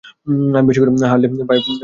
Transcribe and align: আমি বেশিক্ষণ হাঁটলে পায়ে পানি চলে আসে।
আমি 0.51 0.65
বেশিক্ষণ 0.67 0.89
হাঁটলে 1.03 1.27
পায়ে 1.29 1.47
পানি 1.49 1.61
চলে 1.61 1.71
আসে। 1.71 1.79